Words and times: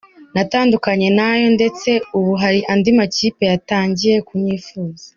Natandukanye 0.35 1.07
nayo 1.17 1.47
ndetse 1.57 1.89
ubu 2.17 2.31
hari 2.41 2.59
andi 2.73 2.89
makipe 2.99 3.43
yatangiye 3.51 4.15
kunyifuza.” 4.27 5.05